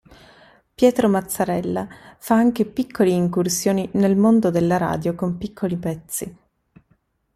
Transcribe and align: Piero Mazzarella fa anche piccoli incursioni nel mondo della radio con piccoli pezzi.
Piero 0.73 1.09
Mazzarella 1.09 1.87
fa 2.17 2.33
anche 2.33 2.65
piccoli 2.65 3.13
incursioni 3.13 3.87
nel 3.93 4.15
mondo 4.15 4.49
della 4.49 4.77
radio 4.77 5.13
con 5.13 5.37
piccoli 5.37 5.77
pezzi. 5.77 6.35